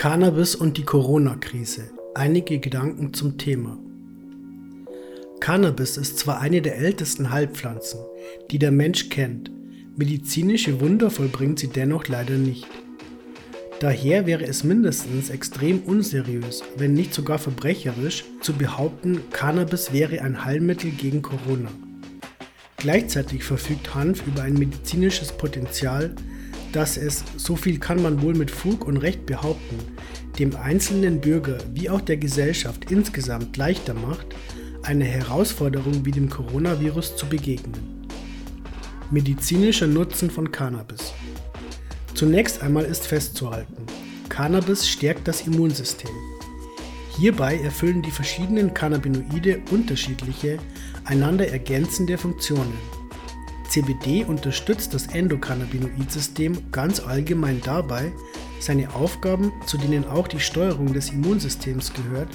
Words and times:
Cannabis 0.00 0.54
und 0.54 0.78
die 0.78 0.84
Corona-Krise. 0.84 1.90
Einige 2.14 2.58
Gedanken 2.58 3.12
zum 3.12 3.36
Thema. 3.36 3.78
Cannabis 5.40 5.98
ist 5.98 6.18
zwar 6.18 6.40
eine 6.40 6.62
der 6.62 6.78
ältesten 6.78 7.30
Heilpflanzen, 7.30 8.00
die 8.50 8.58
der 8.58 8.70
Mensch 8.70 9.10
kennt, 9.10 9.50
medizinische 9.98 10.80
Wunder 10.80 11.10
vollbringt 11.10 11.58
sie 11.58 11.68
dennoch 11.68 12.08
leider 12.08 12.38
nicht. 12.38 12.66
Daher 13.80 14.24
wäre 14.24 14.46
es 14.46 14.64
mindestens 14.64 15.28
extrem 15.28 15.80
unseriös, 15.80 16.62
wenn 16.78 16.94
nicht 16.94 17.12
sogar 17.12 17.38
verbrecherisch, 17.38 18.24
zu 18.40 18.54
behaupten, 18.54 19.20
Cannabis 19.32 19.92
wäre 19.92 20.22
ein 20.22 20.46
Heilmittel 20.46 20.92
gegen 20.92 21.20
Corona. 21.20 21.70
Gleichzeitig 22.78 23.44
verfügt 23.44 23.94
Hanf 23.94 24.26
über 24.26 24.44
ein 24.44 24.54
medizinisches 24.54 25.32
Potenzial, 25.32 26.14
dass 26.72 26.96
es, 26.96 27.24
so 27.36 27.56
viel 27.56 27.78
kann 27.78 28.02
man 28.02 28.22
wohl 28.22 28.34
mit 28.34 28.50
Fug 28.50 28.86
und 28.86 28.96
Recht 28.98 29.26
behaupten, 29.26 29.78
dem 30.38 30.56
einzelnen 30.56 31.20
Bürger 31.20 31.58
wie 31.74 31.90
auch 31.90 32.00
der 32.00 32.16
Gesellschaft 32.16 32.90
insgesamt 32.90 33.56
leichter 33.56 33.94
macht, 33.94 34.26
einer 34.82 35.04
Herausforderung 35.04 36.04
wie 36.04 36.12
dem 36.12 36.30
Coronavirus 36.30 37.16
zu 37.16 37.26
begegnen. 37.26 38.06
Medizinischer 39.10 39.86
Nutzen 39.86 40.30
von 40.30 40.50
Cannabis. 40.50 41.12
Zunächst 42.14 42.62
einmal 42.62 42.84
ist 42.84 43.06
festzuhalten, 43.06 43.86
Cannabis 44.28 44.88
stärkt 44.88 45.26
das 45.26 45.46
Immunsystem. 45.46 46.10
Hierbei 47.18 47.58
erfüllen 47.58 48.02
die 48.02 48.10
verschiedenen 48.10 48.72
Cannabinoide 48.72 49.60
unterschiedliche, 49.70 50.58
einander 51.04 51.48
ergänzende 51.48 52.16
Funktionen. 52.16 52.99
CBD 53.70 54.24
unterstützt 54.24 54.94
das 54.94 55.06
Endokannabinoid-System 55.06 56.72
ganz 56.72 56.98
allgemein 56.98 57.60
dabei, 57.64 58.12
seine 58.58 58.92
Aufgaben, 58.94 59.52
zu 59.64 59.78
denen 59.78 60.04
auch 60.04 60.26
die 60.26 60.40
Steuerung 60.40 60.92
des 60.92 61.10
Immunsystems 61.10 61.92
gehört, 61.94 62.30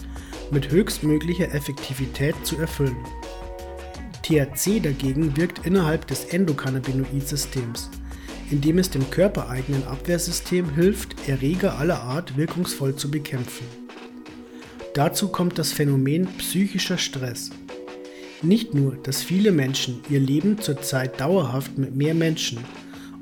mit 0.50 0.72
höchstmöglicher 0.72 1.54
Effektivität 1.54 2.36
zu 2.44 2.58
erfüllen. 2.58 2.96
THC 4.24 4.80
dagegen 4.82 5.36
wirkt 5.36 5.66
innerhalb 5.66 6.08
des 6.08 6.24
Endokannabinoid-Systems, 6.26 7.90
indem 8.50 8.78
es 8.78 8.90
dem 8.90 9.10
körpereigenen 9.12 9.86
Abwehrsystem 9.88 10.74
hilft, 10.74 11.28
Erreger 11.28 11.78
aller 11.78 12.02
Art 12.02 12.38
wirkungsvoll 12.38 12.96
zu 12.96 13.12
bekämpfen. 13.12 13.66
Dazu 14.94 15.28
kommt 15.28 15.60
das 15.60 15.74
Phänomen 15.74 16.28
psychischer 16.38 16.98
Stress. 16.98 17.52
Nicht 18.46 18.76
nur, 18.76 18.96
dass 18.96 19.24
viele 19.24 19.52
Menschen 19.52 20.02
ihr 20.08 20.20
Leben 20.20 20.62
zurzeit 20.62 21.20
dauerhaft 21.20 21.80
mit 21.80 21.96
mehr 21.96 22.14
Menschen 22.14 22.60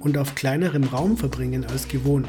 und 0.01 0.17
auf 0.17 0.35
kleinerem 0.35 0.83
Raum 0.83 1.15
verbringen 1.15 1.63
als 1.63 1.87
gewohnt. 1.87 2.27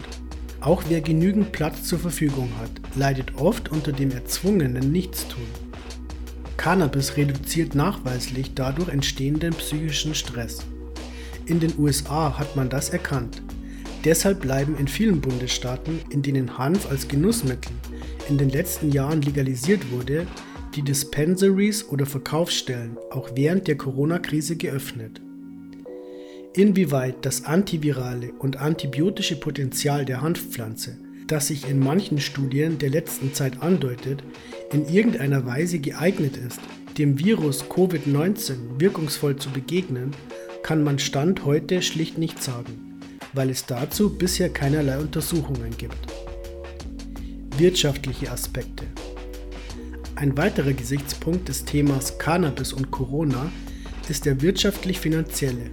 Auch 0.60 0.84
wer 0.88 1.00
genügend 1.00 1.50
Platz 1.50 1.82
zur 1.88 1.98
Verfügung 1.98 2.50
hat, 2.60 2.70
leidet 2.94 3.34
oft 3.34 3.72
unter 3.72 3.90
dem 3.90 4.12
erzwungenen 4.12 4.92
Nichtstun. 4.92 5.42
Cannabis 6.56 7.16
reduziert 7.16 7.74
nachweislich 7.74 8.54
dadurch 8.54 8.90
entstehenden 8.90 9.54
psychischen 9.54 10.14
Stress. 10.14 10.60
In 11.46 11.58
den 11.58 11.76
USA 11.76 12.38
hat 12.38 12.54
man 12.54 12.68
das 12.68 12.90
erkannt. 12.90 13.42
Deshalb 14.04 14.40
bleiben 14.40 14.76
in 14.78 14.86
vielen 14.86 15.20
Bundesstaaten, 15.20 15.98
in 16.10 16.22
denen 16.22 16.58
Hanf 16.58 16.88
als 16.88 17.08
Genussmittel 17.08 17.72
in 18.28 18.38
den 18.38 18.50
letzten 18.50 18.92
Jahren 18.92 19.20
legalisiert 19.20 19.90
wurde, 19.90 20.28
die 20.74 20.82
Dispensaries 20.82 21.88
oder 21.88 22.06
Verkaufsstellen 22.06 22.98
auch 23.10 23.30
während 23.34 23.68
der 23.68 23.76
Corona-Krise 23.76 24.56
geöffnet. 24.56 25.20
Inwieweit 26.54 27.24
das 27.24 27.44
antivirale 27.44 28.32
und 28.38 28.58
antibiotische 28.58 29.36
Potenzial 29.36 30.04
der 30.04 30.22
Hanfpflanze, 30.22 30.98
das 31.26 31.48
sich 31.48 31.68
in 31.68 31.78
manchen 31.78 32.20
Studien 32.20 32.78
der 32.78 32.90
letzten 32.90 33.34
Zeit 33.34 33.62
andeutet, 33.62 34.22
in 34.72 34.88
irgendeiner 34.88 35.46
Weise 35.46 35.78
geeignet 35.78 36.36
ist, 36.36 36.60
dem 36.98 37.18
Virus 37.18 37.64
Covid-19 37.64 38.78
wirkungsvoll 38.78 39.36
zu 39.36 39.50
begegnen, 39.50 40.12
kann 40.62 40.84
man 40.84 40.98
Stand 40.98 41.44
heute 41.44 41.82
schlicht 41.82 42.18
nicht 42.18 42.42
sagen, 42.42 43.00
weil 43.32 43.50
es 43.50 43.66
dazu 43.66 44.16
bisher 44.16 44.48
keinerlei 44.48 44.98
Untersuchungen 44.98 45.76
gibt. 45.76 45.98
Wirtschaftliche 47.58 48.30
Aspekte 48.30 48.84
ein 50.16 50.36
weiterer 50.36 50.72
Gesichtspunkt 50.72 51.48
des 51.48 51.64
Themas 51.64 52.18
Cannabis 52.18 52.72
und 52.72 52.90
Corona 52.90 53.50
ist 54.08 54.26
der 54.26 54.40
wirtschaftlich-finanzielle. 54.40 55.70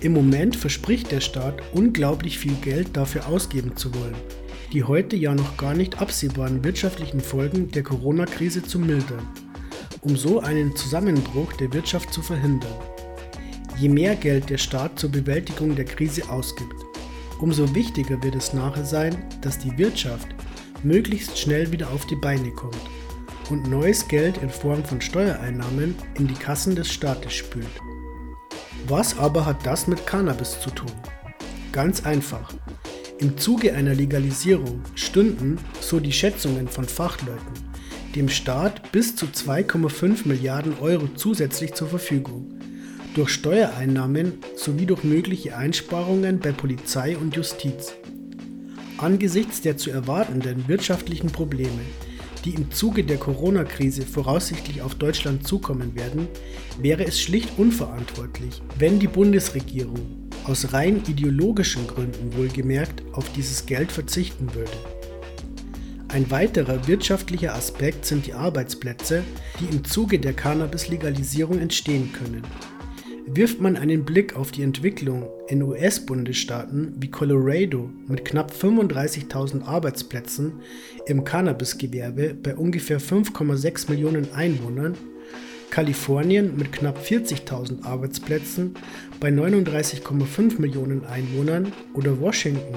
Im 0.00 0.12
Moment 0.12 0.56
verspricht 0.56 1.12
der 1.12 1.20
Staat 1.20 1.62
unglaublich 1.72 2.38
viel 2.38 2.54
Geld 2.54 2.96
dafür 2.96 3.28
ausgeben 3.28 3.76
zu 3.76 3.94
wollen, 3.94 4.16
die 4.72 4.82
heute 4.82 5.14
ja 5.16 5.34
noch 5.34 5.56
gar 5.56 5.74
nicht 5.74 6.00
absehbaren 6.00 6.64
wirtschaftlichen 6.64 7.20
Folgen 7.20 7.70
der 7.70 7.84
Corona-Krise 7.84 8.62
zu 8.62 8.78
mildern, 8.78 9.26
um 10.00 10.16
so 10.16 10.40
einen 10.40 10.74
Zusammenbruch 10.74 11.52
der 11.54 11.72
Wirtschaft 11.72 12.12
zu 12.12 12.22
verhindern. 12.22 12.74
Je 13.78 13.88
mehr 13.88 14.16
Geld 14.16 14.50
der 14.50 14.58
Staat 14.58 14.98
zur 14.98 15.10
Bewältigung 15.10 15.76
der 15.76 15.84
Krise 15.84 16.28
ausgibt, 16.28 16.74
umso 17.40 17.72
wichtiger 17.74 18.20
wird 18.22 18.34
es 18.34 18.52
nachher 18.52 18.84
sein, 18.84 19.16
dass 19.42 19.58
die 19.58 19.76
Wirtschaft 19.78 20.28
möglichst 20.82 21.38
schnell 21.38 21.70
wieder 21.72 21.90
auf 21.90 22.06
die 22.06 22.16
Beine 22.16 22.50
kommt 22.50 22.76
und 23.50 23.68
neues 23.68 24.08
Geld 24.08 24.38
in 24.38 24.50
Form 24.50 24.84
von 24.84 25.00
Steuereinnahmen 25.00 25.94
in 26.18 26.26
die 26.26 26.34
Kassen 26.34 26.74
des 26.74 26.92
Staates 26.92 27.32
spült. 27.32 27.66
Was 28.86 29.18
aber 29.18 29.46
hat 29.46 29.64
das 29.64 29.86
mit 29.86 30.06
Cannabis 30.06 30.60
zu 30.60 30.70
tun? 30.70 30.92
Ganz 31.72 32.04
einfach. 32.04 32.52
Im 33.18 33.38
Zuge 33.38 33.74
einer 33.74 33.94
Legalisierung 33.94 34.82
stünden, 34.94 35.58
so 35.80 36.00
die 36.00 36.12
Schätzungen 36.12 36.68
von 36.68 36.84
Fachleuten, 36.84 37.54
dem 38.14 38.28
Staat 38.28 38.92
bis 38.92 39.16
zu 39.16 39.26
2,5 39.26 40.28
Milliarden 40.28 40.78
Euro 40.80 41.08
zusätzlich 41.14 41.74
zur 41.74 41.88
Verfügung. 41.88 42.58
Durch 43.14 43.30
Steuereinnahmen 43.30 44.34
sowie 44.56 44.86
durch 44.86 45.04
mögliche 45.04 45.56
Einsparungen 45.56 46.40
bei 46.40 46.52
Polizei 46.52 47.16
und 47.16 47.36
Justiz. 47.36 47.94
Angesichts 48.98 49.60
der 49.60 49.76
zu 49.76 49.90
erwartenden 49.90 50.68
wirtschaftlichen 50.68 51.30
Probleme 51.30 51.80
die 52.44 52.54
im 52.54 52.70
Zuge 52.70 53.04
der 53.04 53.16
Corona-Krise 53.16 54.02
voraussichtlich 54.02 54.82
auf 54.82 54.94
Deutschland 54.94 55.46
zukommen 55.46 55.94
werden, 55.94 56.28
wäre 56.78 57.04
es 57.04 57.20
schlicht 57.20 57.58
unverantwortlich, 57.58 58.60
wenn 58.78 58.98
die 58.98 59.08
Bundesregierung 59.08 60.28
aus 60.44 60.72
rein 60.72 61.02
ideologischen 61.08 61.86
Gründen 61.86 62.36
wohlgemerkt 62.36 63.02
auf 63.12 63.32
dieses 63.32 63.64
Geld 63.64 63.90
verzichten 63.90 64.54
würde. 64.54 64.70
Ein 66.08 66.30
weiterer 66.30 66.86
wirtschaftlicher 66.86 67.54
Aspekt 67.54 68.04
sind 68.04 68.26
die 68.26 68.34
Arbeitsplätze, 68.34 69.24
die 69.58 69.74
im 69.74 69.84
Zuge 69.84 70.20
der 70.20 70.34
Cannabis-Legalisierung 70.34 71.58
entstehen 71.58 72.12
können. 72.12 72.42
Wirft 73.26 73.58
man 73.58 73.76
einen 73.76 74.04
Blick 74.04 74.36
auf 74.36 74.50
die 74.50 74.62
Entwicklung 74.62 75.30
in 75.48 75.62
US-Bundesstaaten 75.62 76.92
wie 76.98 77.10
Colorado 77.10 77.88
mit 78.06 78.22
knapp 78.26 78.52
35.000 78.52 79.64
Arbeitsplätzen 79.64 80.60
im 81.06 81.24
Cannabis-Gewerbe 81.24 82.34
bei 82.34 82.54
ungefähr 82.54 83.00
5,6 83.00 83.90
Millionen 83.90 84.30
Einwohnern, 84.34 84.94
Kalifornien 85.70 86.54
mit 86.58 86.70
knapp 86.70 86.98
40.000 86.98 87.84
Arbeitsplätzen 87.84 88.74
bei 89.20 89.30
39,5 89.30 90.60
Millionen 90.60 91.06
Einwohnern 91.06 91.72
oder 91.94 92.20
Washington 92.20 92.76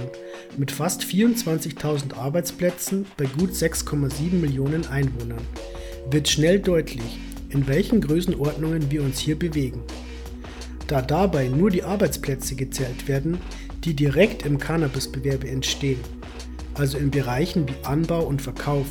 mit 0.56 0.72
fast 0.72 1.04
24.000 1.04 2.16
Arbeitsplätzen 2.16 3.06
bei 3.18 3.26
gut 3.26 3.52
6,7 3.52 4.36
Millionen 4.36 4.88
Einwohnern, 4.88 5.42
wird 6.10 6.30
schnell 6.30 6.60
deutlich, 6.60 7.20
in 7.50 7.68
welchen 7.68 8.00
Größenordnungen 8.00 8.90
wir 8.90 9.04
uns 9.04 9.20
hier 9.20 9.38
bewegen. 9.38 9.84
Da 10.88 11.02
dabei 11.02 11.50
nur 11.50 11.70
die 11.70 11.84
Arbeitsplätze 11.84 12.56
gezählt 12.56 13.10
werden, 13.10 13.40
die 13.84 13.94
direkt 13.94 14.46
im 14.46 14.58
Cannabisbewerbe 14.58 15.50
entstehen, 15.50 16.00
also 16.76 16.98
in 16.98 17.12
Bereichen 17.12 17.68
wie 17.68 17.86
Anbau 17.86 18.24
und 18.24 18.42
Verkauf, 18.42 18.88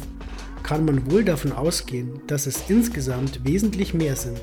kann 0.62 0.84
man 0.84 1.10
wohl 1.10 1.24
davon 1.24 1.52
ausgehen, 1.52 2.20
dass 2.26 2.46
es 2.46 2.64
insgesamt 2.68 3.44
wesentlich 3.44 3.94
mehr 3.94 4.16
sind, 4.16 4.40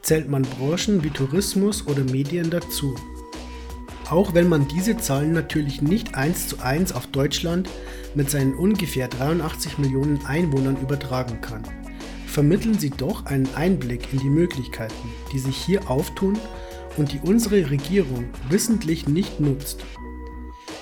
zählt 0.00 0.30
man 0.30 0.42
Branchen 0.42 1.02
wie 1.04 1.10
Tourismus 1.10 1.86
oder 1.86 2.04
Medien 2.04 2.48
dazu. 2.48 2.94
Auch 4.08 4.32
wenn 4.34 4.48
man 4.48 4.68
diese 4.68 4.96
Zahlen 4.96 5.32
natürlich 5.32 5.82
nicht 5.82 6.14
eins 6.14 6.48
zu 6.48 6.60
eins 6.60 6.92
auf 6.92 7.08
Deutschland 7.08 7.68
mit 8.14 8.30
seinen 8.30 8.54
ungefähr 8.54 9.08
83 9.08 9.78
Millionen 9.78 10.24
Einwohnern 10.24 10.80
übertragen 10.80 11.40
kann, 11.40 11.62
vermitteln 12.26 12.78
sie 12.78 12.90
doch 12.90 13.26
einen 13.26 13.48
Einblick 13.56 14.12
in 14.12 14.20
die 14.20 14.30
Möglichkeiten, 14.30 15.08
die 15.32 15.40
sich 15.40 15.56
hier 15.56 15.90
auftun 15.90 16.38
und 16.96 17.12
die 17.12 17.20
unsere 17.22 17.70
Regierung 17.70 18.26
wissentlich 18.48 19.08
nicht 19.08 19.40
nutzt. 19.40 19.84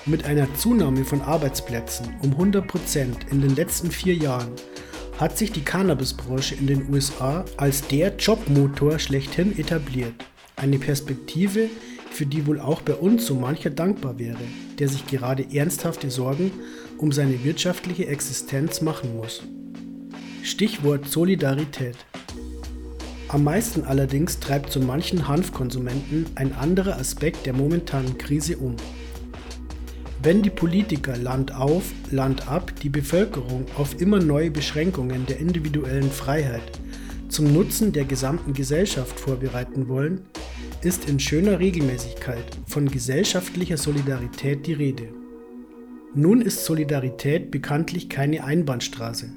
Mit 0.05 0.25
einer 0.25 0.53
Zunahme 0.55 1.03
von 1.03 1.21
Arbeitsplätzen 1.21 2.13
um 2.21 2.33
100% 2.33 3.31
in 3.31 3.41
den 3.41 3.55
letzten 3.55 3.89
vier 3.89 4.15
Jahren 4.15 4.51
hat 5.19 5.37
sich 5.37 5.51
die 5.51 5.63
Cannabisbranche 5.63 6.55
in 6.55 6.67
den 6.67 6.93
USA 6.93 7.45
als 7.57 7.87
der 7.87 8.15
Jobmotor 8.15 8.99
schlechthin 8.99 9.57
etabliert. 9.57 10.13
Eine 10.57 10.77
Perspektive, 10.77 11.69
für 12.11 12.25
die 12.25 12.45
wohl 12.45 12.59
auch 12.59 12.81
bei 12.81 12.93
uns 12.93 13.25
so 13.25 13.35
mancher 13.35 13.69
dankbar 13.69 14.19
wäre, 14.19 14.37
der 14.79 14.87
sich 14.87 15.07
gerade 15.07 15.45
ernsthafte 15.53 16.09
Sorgen 16.09 16.51
um 16.97 17.11
seine 17.11 17.43
wirtschaftliche 17.43 18.07
Existenz 18.07 18.81
machen 18.81 19.15
muss. 19.17 19.43
Stichwort 20.43 21.09
Solidarität. 21.09 21.97
Am 23.27 23.43
meisten 23.43 23.83
allerdings 23.83 24.39
treibt 24.39 24.71
so 24.71 24.79
manchen 24.79 25.27
Hanfkonsumenten 25.27 26.27
ein 26.35 26.53
anderer 26.53 26.97
Aspekt 26.97 27.45
der 27.47 27.53
momentanen 27.53 28.17
Krise 28.17 28.57
um. 28.57 28.75
Wenn 30.21 30.43
die 30.43 30.51
Politiker 30.51 31.17
Land 31.17 31.53
auf, 31.53 31.91
Land 32.11 32.47
ab 32.47 32.71
die 32.81 32.89
Bevölkerung 32.89 33.65
auf 33.77 33.99
immer 33.99 34.19
neue 34.19 34.51
Beschränkungen 34.51 35.25
der 35.25 35.39
individuellen 35.39 36.11
Freiheit 36.11 36.63
zum 37.27 37.51
Nutzen 37.51 37.91
der 37.91 38.05
gesamten 38.05 38.53
Gesellschaft 38.53 39.19
vorbereiten 39.19 39.87
wollen, 39.87 40.21
ist 40.81 41.09
in 41.09 41.19
schöner 41.19 41.59
Regelmäßigkeit 41.59 42.45
von 42.67 42.89
gesellschaftlicher 42.89 43.77
Solidarität 43.77 44.67
die 44.67 44.73
Rede. 44.73 45.09
Nun 46.13 46.41
ist 46.41 46.63
Solidarität 46.63 47.51
bekanntlich 47.51 48.07
keine 48.07 48.43
Einbahnstraße. 48.43 49.29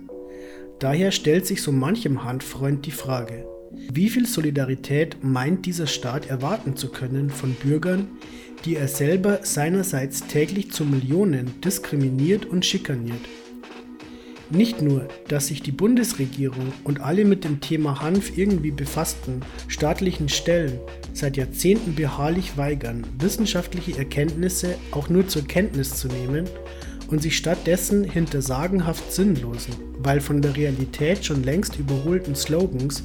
Daher 0.79 1.11
stellt 1.11 1.47
sich 1.47 1.63
so 1.63 1.73
manchem 1.73 2.23
Handfreund 2.23 2.87
die 2.87 2.93
Frage, 2.93 3.47
wie 3.71 4.09
viel 4.09 4.27
Solidarität 4.27 5.23
meint 5.23 5.67
dieser 5.67 5.87
Staat 5.87 6.27
erwarten 6.27 6.77
zu 6.77 6.89
können 6.89 7.31
von 7.31 7.55
Bürgern, 7.55 8.09
die 8.65 8.77
er 8.77 8.89
selber 8.89 9.41
seinerseits 9.43 10.27
täglich 10.27 10.73
zu 10.73 10.85
Millionen 10.85 11.61
diskriminiert 11.61 12.47
und 12.47 12.65
schikaniert? 12.65 13.21
Nicht 14.51 14.81
nur, 14.81 15.09
dass 15.29 15.49
sich 15.49 15.61
die 15.61 15.73
Bundesregierung 15.73 16.73
und 16.83 17.03
alle 17.03 17.27
mit 17.27 17.45
dem 17.45 17.61
Thema 17.61 18.01
Hanf 18.01 18.39
irgendwie 18.39 18.71
befassten 18.71 19.43
staatlichen 19.67 20.31
Stellen 20.31 20.79
seit 21.13 21.37
Jahrzehnten 21.37 21.95
beharrlich 21.95 22.57
weigern, 22.57 23.07
wissenschaftliche 23.19 23.99
Erkenntnisse 23.99 24.77
auch 24.93 25.11
nur 25.11 25.29
zur 25.29 25.43
Kenntnis 25.43 25.97
zu 25.97 26.09
nehmen 26.09 26.47
und 27.09 27.23
sich 27.23 27.37
stattdessen 27.37 28.05
hinter 28.05 28.41
sagenhaft 28.41 29.13
sinnlosen, 29.13 29.75
weil 29.99 30.21
von 30.21 30.41
der 30.41 30.57
Realität 30.57 31.27
schon 31.27 31.43
längst 31.43 31.79
überholten 31.79 32.35
Slogans 32.35 33.03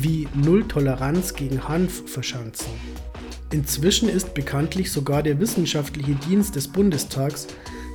wie 0.00 0.28
Null 0.34 0.66
Toleranz 0.66 1.34
gegen 1.34 1.68
Hanf 1.68 2.08
verschanzen. 2.10 2.70
Inzwischen 3.50 4.08
ist 4.08 4.34
bekanntlich 4.34 4.90
sogar 4.90 5.22
der 5.22 5.38
wissenschaftliche 5.40 6.14
Dienst 6.14 6.56
des 6.56 6.68
Bundestags 6.68 7.46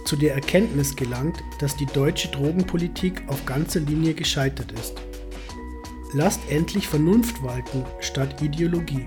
zu 0.05 0.15
der 0.15 0.33
Erkenntnis 0.33 0.95
gelangt, 0.95 1.43
dass 1.59 1.75
die 1.75 1.85
deutsche 1.85 2.29
Drogenpolitik 2.29 3.21
auf 3.27 3.45
ganzer 3.45 3.81
Linie 3.81 4.13
gescheitert 4.13 4.71
ist. 4.71 4.95
Lasst 6.13 6.41
endlich 6.49 6.87
Vernunft 6.87 7.43
walten 7.43 7.85
statt 7.99 8.41
Ideologie. 8.41 9.05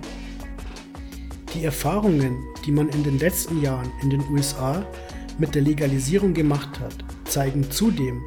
Die 1.55 1.65
Erfahrungen, 1.65 2.37
die 2.65 2.73
man 2.73 2.89
in 2.89 3.05
den 3.05 3.19
letzten 3.19 3.61
Jahren 3.63 3.91
in 4.03 4.11
den 4.11 4.23
USA 4.31 4.87
mit 5.39 5.55
der 5.55 5.63
Legalisierung 5.63 6.35
gemacht 6.35 6.81
hat, 6.81 6.97
zeigen 7.25 7.71
zudem 7.71 8.23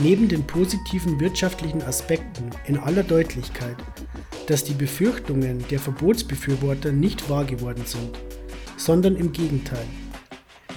neben 0.00 0.28
den 0.28 0.44
positiven 0.46 1.20
wirtschaftlichen 1.20 1.82
Aspekten 1.82 2.50
in 2.66 2.78
aller 2.78 3.02
Deutlichkeit, 3.02 3.76
dass 4.46 4.64
die 4.64 4.74
Befürchtungen 4.74 5.64
der 5.70 5.78
Verbotsbefürworter 5.78 6.92
nicht 6.92 7.28
wahr 7.30 7.44
geworden 7.44 7.84
sind, 7.84 8.18
sondern 8.76 9.16
im 9.16 9.32
Gegenteil. 9.32 9.86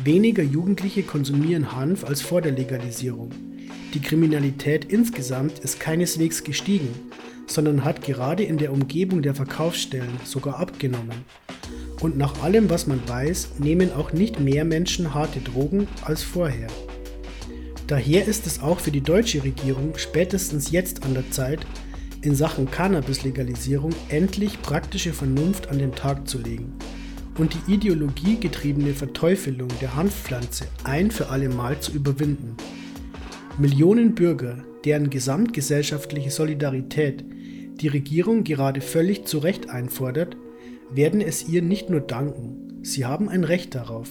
Weniger 0.03 0.43
Jugendliche 0.43 1.03
konsumieren 1.03 1.75
Hanf 1.75 2.03
als 2.03 2.21
vor 2.21 2.41
der 2.41 2.51
Legalisierung. 2.51 3.31
Die 3.93 4.01
Kriminalität 4.01 4.85
insgesamt 4.85 5.59
ist 5.59 5.79
keineswegs 5.79 6.43
gestiegen, 6.43 6.89
sondern 7.47 7.85
hat 7.85 8.01
gerade 8.01 8.43
in 8.43 8.57
der 8.57 8.73
Umgebung 8.73 9.21
der 9.21 9.35
Verkaufsstellen 9.35 10.19
sogar 10.25 10.59
abgenommen. 10.59 11.23
Und 12.01 12.17
nach 12.17 12.43
allem, 12.43 12.69
was 12.69 12.87
man 12.87 13.07
weiß, 13.07 13.59
nehmen 13.59 13.91
auch 13.93 14.11
nicht 14.11 14.39
mehr 14.39 14.65
Menschen 14.65 15.13
harte 15.13 15.39
Drogen 15.39 15.87
als 16.03 16.23
vorher. 16.23 16.67
Daher 17.87 18.25
ist 18.25 18.47
es 18.47 18.61
auch 18.61 18.79
für 18.79 18.91
die 18.91 19.01
deutsche 19.01 19.43
Regierung 19.43 19.93
spätestens 19.97 20.71
jetzt 20.71 21.05
an 21.05 21.13
der 21.13 21.29
Zeit, 21.31 21.65
in 22.25 22.35
Sachen 22.35 22.69
Cannabis-Legalisierung 22.69 23.93
endlich 24.09 24.61
praktische 24.61 25.13
Vernunft 25.13 25.69
an 25.69 25.79
den 25.79 25.93
Tag 25.93 26.27
zu 26.27 26.39
legen 26.39 26.73
und 27.37 27.53
die 27.53 27.73
ideologiegetriebene 27.73 28.93
Verteufelung 28.93 29.69
der 29.81 29.95
Hanfpflanze 29.95 30.67
ein 30.83 31.11
für 31.11 31.29
alle 31.29 31.49
Mal 31.49 31.79
zu 31.79 31.91
überwinden. 31.91 32.55
Millionen 33.57 34.15
Bürger, 34.15 34.63
deren 34.83 35.09
gesamtgesellschaftliche 35.09 36.31
Solidarität 36.31 37.23
die 37.81 37.87
Regierung 37.87 38.43
gerade 38.43 38.81
völlig 38.81 39.25
zu 39.25 39.39
Recht 39.39 39.69
einfordert, 39.69 40.37
werden 40.91 41.21
es 41.21 41.47
ihr 41.47 41.61
nicht 41.61 41.89
nur 41.89 42.01
danken, 42.01 42.79
sie 42.83 43.05
haben 43.05 43.29
ein 43.29 43.43
Recht 43.43 43.75
darauf. 43.75 44.09